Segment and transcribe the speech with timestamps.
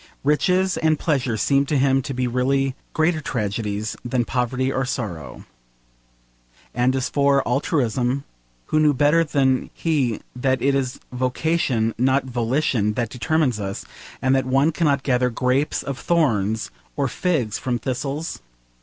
[0.23, 5.45] Riches and pleasure seemed to him to be really greater tragedies than poverty or sorrow.
[6.73, 8.23] And as for altruism,
[8.65, 13.85] who knew better than he that it is vocation not volition that determines us,
[14.23, 18.41] and that one cannot gather grapes of thorns or figs from thistles?